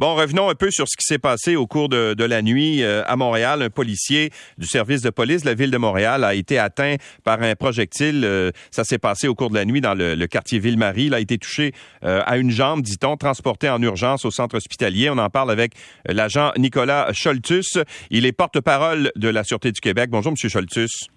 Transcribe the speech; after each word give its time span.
Bon, 0.00 0.16
revenons 0.16 0.48
un 0.48 0.56
peu 0.56 0.72
sur 0.72 0.88
ce 0.88 0.96
qui 0.96 1.04
s'est 1.04 1.18
passé 1.18 1.54
au 1.54 1.68
cours 1.68 1.88
de, 1.88 2.24
la 2.24 2.42
nuit 2.42 2.82
euh, 2.82 3.04
à 3.06 3.14
Montréal. 3.14 3.62
Un 3.62 3.70
policier 3.70 4.30
du 4.58 4.66
service 4.66 5.02
de 5.02 5.10
police 5.10 5.42
de 5.42 5.46
la 5.46 5.54
ville 5.54 5.70
de 5.70 5.78
Montréal 5.78 6.24
a 6.24 6.34
été 6.34 6.58
atteint 6.58 6.96
par 7.22 7.40
un 7.42 7.54
projectile. 7.54 8.22
Euh, 8.24 8.50
ça 8.72 8.82
s'est 8.82 8.98
passé 8.98 9.28
au 9.28 9.36
cours 9.36 9.50
de 9.50 9.54
la 9.54 9.64
nuit 9.64 9.80
dans 9.80 9.94
le, 9.94 10.26
quartier 10.26 10.58
Ville-Marie. 10.58 11.04
Il 11.04 11.14
a 11.14 11.20
été 11.20 11.38
touché 11.38 11.72
euh, 12.02 12.22
à 12.26 12.38
une 12.38 12.50
jambe, 12.50 12.82
dit-on, 12.82 13.16
transporté 13.16 13.68
en 13.68 13.80
urgence 13.82 14.24
au 14.24 14.32
centre 14.32 14.56
hospitalier. 14.56 15.10
On 15.10 15.18
en 15.18 15.30
parle 15.30 15.50
avec 15.50 15.74
l'agent 16.06 16.52
Nicolas 16.56 17.12
Scholtus. 17.12 17.78
Il 18.10 18.26
est 18.26 18.32
porte-parole 18.32 19.12
de 19.14 19.28
la 19.28 19.44
Sûreté 19.44 19.70
du 19.70 19.80
Québec. 19.80 20.10
Bonjour, 20.10 20.32
Monsieur 20.32 20.48
Scholtus. 20.48 21.08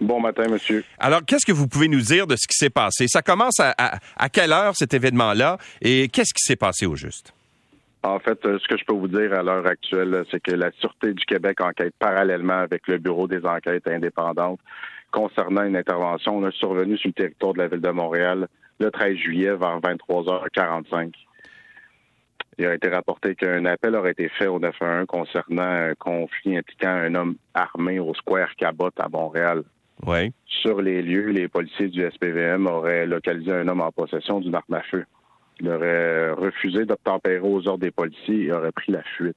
Bon 0.00 0.20
matin, 0.20 0.48
monsieur. 0.48 0.84
Alors, 0.98 1.20
qu'est-ce 1.24 1.46
que 1.46 1.52
vous 1.52 1.68
pouvez 1.68 1.88
nous 1.88 2.00
dire 2.00 2.26
de 2.26 2.36
ce 2.36 2.46
qui 2.48 2.56
s'est 2.56 2.70
passé? 2.70 3.06
Ça 3.08 3.22
commence 3.22 3.60
à, 3.60 3.74
à 4.16 4.28
quelle 4.28 4.52
heure 4.52 4.74
cet 4.76 4.94
événement-là? 4.94 5.58
Et 5.82 6.08
qu'est-ce 6.08 6.34
qui 6.34 6.42
s'est 6.42 6.56
passé 6.56 6.86
au 6.86 6.96
juste? 6.96 7.32
En 8.08 8.18
fait, 8.20 8.42
euh, 8.46 8.58
ce 8.58 8.66
que 8.66 8.78
je 8.78 8.84
peux 8.86 8.94
vous 8.94 9.06
dire 9.06 9.34
à 9.34 9.42
l'heure 9.42 9.66
actuelle, 9.66 10.24
c'est 10.30 10.40
que 10.40 10.52
la 10.52 10.70
Sûreté 10.80 11.12
du 11.12 11.26
Québec 11.26 11.60
enquête 11.60 11.92
parallèlement 11.98 12.60
avec 12.60 12.88
le 12.88 12.96
Bureau 12.96 13.28
des 13.28 13.44
enquêtes 13.44 13.86
indépendantes 13.86 14.60
concernant 15.10 15.64
une 15.64 15.76
intervention 15.76 16.50
survenue 16.52 16.96
sur 16.96 17.08
le 17.08 17.12
territoire 17.12 17.52
de 17.52 17.58
la 17.58 17.68
ville 17.68 17.82
de 17.82 17.90
Montréal 17.90 18.48
le 18.80 18.90
13 18.90 19.14
juillet 19.14 19.54
vers 19.54 19.78
23h45. 19.80 21.12
Il 22.56 22.64
a 22.66 22.74
été 22.74 22.88
rapporté 22.88 23.34
qu'un 23.34 23.66
appel 23.66 23.94
aurait 23.94 24.12
été 24.12 24.30
fait 24.30 24.46
au 24.46 24.58
911 24.58 25.06
concernant 25.06 25.62
un 25.62 25.94
conflit 25.94 26.56
impliquant 26.56 26.88
un 26.88 27.14
homme 27.14 27.36
armé 27.52 28.00
au 28.00 28.14
Square 28.14 28.56
Cabot 28.56 28.90
à 28.98 29.08
Montréal. 29.10 29.64
Oui. 30.06 30.32
Sur 30.46 30.80
les 30.80 31.02
lieux, 31.02 31.28
les 31.28 31.48
policiers 31.48 31.88
du 31.88 32.00
SPVM 32.00 32.66
auraient 32.68 33.06
localisé 33.06 33.52
un 33.52 33.68
homme 33.68 33.82
en 33.82 33.92
possession 33.92 34.40
d'une 34.40 34.54
arme 34.54 34.74
à 34.74 34.82
feu. 34.82 35.04
Il 35.60 35.68
aurait 35.68 36.30
refusé 36.32 36.84
d'obtempérer 36.84 37.40
aux 37.40 37.66
ordres 37.66 37.84
des 37.84 37.90
policiers 37.90 38.44
et 38.44 38.52
aurait 38.52 38.72
pris 38.72 38.92
la 38.92 39.02
fuite. 39.02 39.36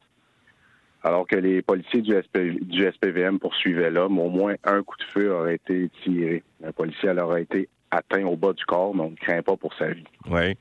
Alors 1.03 1.25
que 1.25 1.35
les 1.35 1.61
policiers 1.63 2.01
du, 2.01 2.13
SPVM 2.13 3.39
poursuivaient 3.39 3.89
l'homme, 3.89 4.19
au 4.19 4.29
moins 4.29 4.53
un 4.63 4.83
coup 4.83 4.97
de 4.97 5.03
feu 5.05 5.33
aurait 5.33 5.55
été 5.55 5.89
tiré. 6.03 6.43
Un 6.63 6.71
policier 6.71 7.09
aurait 7.09 7.41
été 7.41 7.69
atteint 7.89 8.23
au 8.25 8.35
bas 8.35 8.53
du 8.53 8.63
corps, 8.65 8.93
mais 8.93 9.01
on 9.01 9.11
ne 9.11 9.15
craint 9.15 9.41
pas 9.41 9.57
pour 9.57 9.73
sa 9.73 9.89
vie. 9.89 10.03
Oui. 10.29 10.55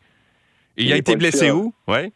Il 0.79 0.93
a 0.93 0.97
été 0.97 1.15
blessé 1.17 1.51
où? 1.51 1.75
Oui. 1.87 2.13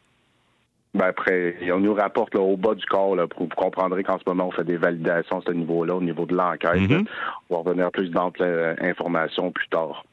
Ben 0.95 1.07
après, 1.07 1.57
on 1.73 1.81
nous 1.81 1.93
rapporte 1.93 2.35
au 2.37 2.57
bas 2.57 2.75
du 2.75 2.87
corps. 2.87 3.17
Là, 3.17 3.27
vous 3.37 3.49
comprendrez 3.49 4.05
qu'en 4.05 4.19
ce 4.19 4.23
moment, 4.27 4.47
on 4.47 4.53
fait 4.53 4.65
des 4.65 4.77
validations 4.77 5.41
à 5.41 5.43
ce 5.47 5.53
niveau-là, 5.53 5.97
au 5.97 6.01
niveau 6.01 6.25
de 6.25 6.35
l'enquête. 6.35 6.77
Mm-hmm. 6.77 7.07
On 7.51 7.57
va 7.57 7.63
revenir 7.63 7.91
plus 7.91 8.11
d'amples 8.11 8.45
informations 8.81 9.51
plus 9.51 9.69
tard. 9.69 10.05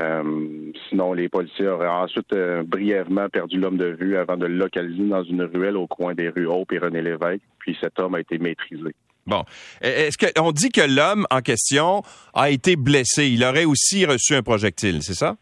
Euh, 0.00 0.72
sinon, 0.88 1.12
les 1.12 1.28
policiers 1.28 1.66
auraient 1.66 1.88
ensuite 1.88 2.32
euh, 2.32 2.62
brièvement 2.62 3.28
perdu 3.28 3.58
l'homme 3.58 3.78
de 3.78 3.96
vue 3.98 4.16
avant 4.16 4.36
de 4.36 4.46
le 4.46 4.54
localiser 4.54 5.08
dans 5.08 5.24
une 5.24 5.42
ruelle 5.42 5.76
au 5.76 5.88
coin 5.88 6.14
des 6.14 6.28
rues 6.28 6.46
Hope 6.46 6.72
et 6.72 6.78
René 6.78 7.02
Lévesque, 7.02 7.42
puis 7.58 7.76
cet 7.80 7.98
homme 7.98 8.14
a 8.14 8.20
été 8.20 8.38
maîtrisé. 8.38 8.94
Bon. 9.26 9.44
Est-ce 9.82 10.16
qu'on 10.16 10.52
dit 10.52 10.70
que 10.70 10.80
l'homme 10.80 11.26
en 11.30 11.40
question 11.40 12.02
a 12.32 12.48
été 12.50 12.76
blessé? 12.76 13.26
Il 13.26 13.44
aurait 13.44 13.66
aussi 13.66 14.06
reçu 14.06 14.34
un 14.34 14.42
projectile, 14.42 15.02
c'est 15.02 15.14
ça? 15.14 15.36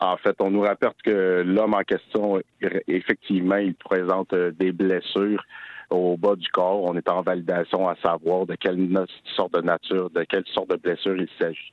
En 0.00 0.16
fait, 0.16 0.36
on 0.40 0.50
nous 0.50 0.62
rapporte 0.62 1.00
que 1.02 1.42
l'homme 1.44 1.74
en 1.74 1.82
question, 1.82 2.40
effectivement, 2.86 3.56
il 3.56 3.74
présente 3.74 4.32
euh, 4.32 4.52
des 4.52 4.72
blessures 4.72 5.44
au 5.90 6.16
bas 6.16 6.36
du 6.36 6.48
corps. 6.48 6.82
On 6.84 6.96
est 6.96 7.08
en 7.08 7.22
validation 7.22 7.88
à 7.88 7.96
savoir 7.96 8.46
de 8.46 8.54
quelle 8.54 8.78
sorte 9.36 9.54
de 9.54 9.60
nature, 9.60 10.10
de 10.10 10.24
quelle 10.24 10.44
sorte 10.52 10.70
de 10.70 10.76
blessure 10.76 11.16
il 11.16 11.28
s'agit. 11.38 11.72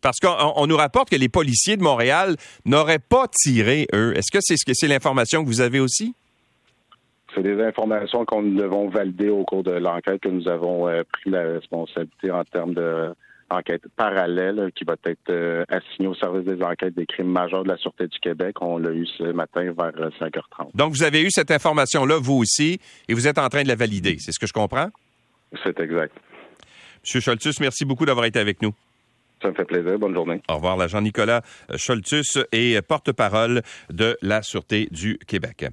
Parce 0.00 0.18
qu'on 0.18 0.66
nous 0.66 0.76
rapporte 0.76 1.10
que 1.10 1.16
les 1.16 1.28
policiers 1.28 1.76
de 1.76 1.82
Montréal 1.82 2.36
n'auraient 2.64 2.98
pas 2.98 3.26
tiré, 3.28 3.86
eux. 3.94 4.16
Est-ce 4.16 4.30
que 4.32 4.38
c'est 4.40 4.56
ce 4.56 4.64
que 4.64 4.72
c'est 4.74 4.88
l'information 4.88 5.42
que 5.42 5.48
vous 5.48 5.60
avez 5.60 5.80
aussi? 5.80 6.14
C'est 7.34 7.42
des 7.42 7.62
informations 7.62 8.24
qu'on 8.24 8.42
devons 8.42 8.88
valider 8.88 9.28
au 9.28 9.44
cours 9.44 9.62
de 9.62 9.72
l'enquête 9.72 10.20
que 10.20 10.28
nous 10.28 10.48
avons 10.48 10.88
euh, 10.88 11.02
pris 11.12 11.30
la 11.30 11.42
responsabilité 11.42 12.30
en 12.30 12.42
termes 12.44 12.74
de 12.74 13.12
enquête 13.50 13.82
parallèle 13.96 14.70
qui 14.74 14.84
va 14.84 14.94
être 15.04 15.30
euh, 15.30 15.64
assignée 15.68 16.08
au 16.08 16.14
service 16.14 16.44
des 16.44 16.62
enquêtes 16.62 16.94
des 16.94 17.06
crimes 17.06 17.30
majeurs 17.30 17.64
de 17.64 17.68
la 17.68 17.76
Sûreté 17.76 18.06
du 18.06 18.18
Québec. 18.18 18.56
On 18.60 18.78
l'a 18.78 18.90
eu 18.90 19.06
ce 19.06 19.24
matin 19.32 19.62
vers 19.62 20.10
5h30. 20.20 20.40
Euh, 20.60 20.64
Donc, 20.74 20.92
vous 20.92 21.02
avez 21.02 21.22
eu 21.22 21.30
cette 21.30 21.50
information-là, 21.50 22.18
vous 22.20 22.34
aussi, 22.34 22.78
et 23.08 23.14
vous 23.14 23.26
êtes 23.26 23.38
en 23.38 23.48
train 23.48 23.62
de 23.62 23.68
la 23.68 23.74
valider. 23.74 24.16
C'est 24.18 24.32
ce 24.32 24.38
que 24.38 24.46
je 24.46 24.52
comprends? 24.52 24.88
C'est 25.64 25.78
exact. 25.80 26.14
Monsieur 27.02 27.20
Scholtus, 27.20 27.60
merci 27.60 27.84
beaucoup 27.84 28.04
d'avoir 28.04 28.26
été 28.26 28.38
avec 28.38 28.60
nous. 28.60 28.72
Ça 29.42 29.48
me 29.48 29.54
fait 29.54 29.64
plaisir. 29.64 29.98
Bonne 29.98 30.14
journée. 30.14 30.40
Au 30.48 30.56
revoir, 30.56 30.76
l'agent 30.76 31.00
Nicolas 31.00 31.42
Scholtus 31.76 32.38
et 32.52 32.80
porte-parole 32.82 33.62
de 33.90 34.16
la 34.22 34.42
Sûreté 34.42 34.88
du 34.90 35.18
Québec. 35.26 35.66